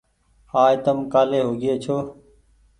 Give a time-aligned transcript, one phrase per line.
[0.63, 1.97] آج تم ڪآلي هوگيئي ڇو۔